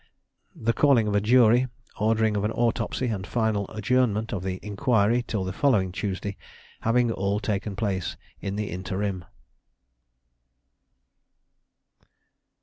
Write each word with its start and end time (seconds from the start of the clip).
the 0.55 0.73
calling 0.73 1.07
of 1.07 1.13
a 1.13 1.21
jury, 1.21 1.67
ordering 1.99 2.35
of 2.35 2.43
an 2.43 2.51
autopsy, 2.53 3.05
and 3.05 3.27
final 3.27 3.69
adjournment 3.69 4.33
of 4.33 4.41
the 4.41 4.59
inquiry 4.63 5.21
till 5.27 5.43
the 5.43 5.53
following 5.53 5.91
Tuesday, 5.91 6.35
having 6.79 7.11
all 7.11 7.39
taken 7.39 7.75
place 7.75 8.17
in 8.39 8.55
the 8.55 8.71
interim. 8.71 9.23